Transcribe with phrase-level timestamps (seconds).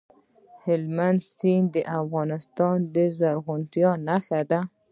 [0.63, 4.59] هلمند سیند د افغانستان د زرغونتیا نښه ده.